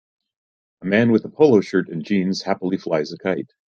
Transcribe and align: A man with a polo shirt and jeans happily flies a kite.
A 0.81 0.85
man 0.87 1.11
with 1.11 1.25
a 1.25 1.29
polo 1.29 1.61
shirt 1.61 1.87
and 1.89 2.03
jeans 2.03 2.41
happily 2.41 2.77
flies 2.79 3.13
a 3.13 3.19
kite. 3.19 3.51